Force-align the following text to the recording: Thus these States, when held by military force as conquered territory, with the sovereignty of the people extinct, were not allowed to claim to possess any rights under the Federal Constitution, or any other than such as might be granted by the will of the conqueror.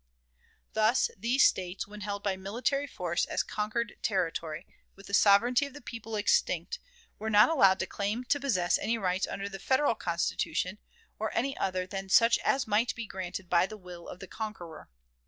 Thus 0.73 1.11
these 1.15 1.43
States, 1.43 1.85
when 1.87 2.01
held 2.01 2.23
by 2.23 2.35
military 2.35 2.87
force 2.87 3.25
as 3.25 3.43
conquered 3.43 3.97
territory, 4.01 4.65
with 4.95 5.05
the 5.05 5.13
sovereignty 5.13 5.67
of 5.67 5.75
the 5.75 5.79
people 5.79 6.15
extinct, 6.15 6.79
were 7.19 7.29
not 7.29 7.49
allowed 7.49 7.77
to 7.81 7.85
claim 7.85 8.23
to 8.23 8.39
possess 8.39 8.79
any 8.79 8.97
rights 8.97 9.27
under 9.27 9.47
the 9.47 9.59
Federal 9.59 9.93
Constitution, 9.93 10.79
or 11.19 11.29
any 11.37 11.55
other 11.55 11.85
than 11.85 12.09
such 12.09 12.39
as 12.39 12.65
might 12.65 12.95
be 12.95 13.05
granted 13.05 13.47
by 13.47 13.67
the 13.67 13.77
will 13.77 14.07
of 14.07 14.19
the 14.19 14.27
conqueror. 14.27 14.89